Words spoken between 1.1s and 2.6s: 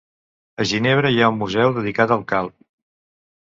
hi ha un museu dedicat a Calv